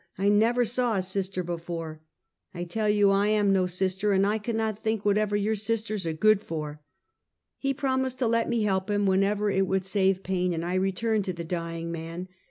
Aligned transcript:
I 0.17 0.29
never 0.29 0.65
saw 0.65 0.95
a 0.95 1.01
sister 1.03 1.43
before 1.43 2.01
—""I 2.55 2.63
tell 2.63 2.89
you 2.89 3.11
I 3.11 3.27
am 3.27 3.53
no 3.53 3.67
sister, 3.67 4.13
and 4.13 4.25
I 4.25 4.39
cannot 4.39 4.79
think 4.79 5.05
what 5.05 5.15
ever 5.19 5.35
your 5.35 5.53
sisters 5.55 6.07
are 6.07 6.13
good 6.13 6.41
for." 6.41 6.81
He 7.59 7.71
promised 7.71 8.17
to 8.17 8.27
let 8.27 8.49
me 8.49 8.63
help 8.63 8.89
him 8.89 9.05
whenever 9.05 9.51
it 9.51 9.67
would 9.67 9.85
save 9.85 10.23
pain, 10.23 10.55
and 10.55 10.65
I 10.65 10.73
returned 10.73 11.25
to 11.25 11.33
the 11.33 11.43
dying 11.43 11.91
man. 11.91 12.29